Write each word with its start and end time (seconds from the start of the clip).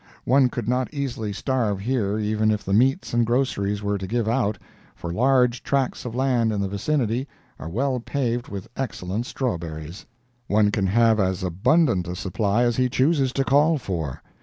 One 0.25 0.49
could 0.49 0.67
not 0.67 0.91
easily 0.91 1.31
starve 1.31 1.79
here 1.81 2.17
even 2.17 2.49
if 2.49 2.65
the 2.65 2.73
meats 2.73 3.13
and 3.13 3.23
groceries 3.23 3.83
were 3.83 3.99
to 3.99 4.07
give 4.07 4.27
out, 4.27 4.57
for 4.95 5.13
large 5.13 5.61
tracts 5.61 6.05
of 6.05 6.15
land 6.15 6.51
in 6.51 6.59
the 6.59 6.67
vicinity 6.67 7.27
are 7.59 7.69
well 7.69 7.99
paved 7.99 8.47
with 8.47 8.67
excellent 8.75 9.27
strawberries. 9.27 10.07
One 10.47 10.71
can 10.71 10.87
have 10.87 11.19
as 11.19 11.43
abundant 11.43 12.07
a 12.07 12.15
supply 12.15 12.63
as 12.63 12.77
he 12.77 12.89
chooses 12.89 13.31
to 13.33 13.43
call 13.43 13.77
for. 13.77 14.23